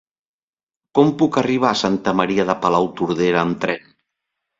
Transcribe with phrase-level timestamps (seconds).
[0.99, 3.85] Com puc arribar a Santa Maria de Palautordera amb tren?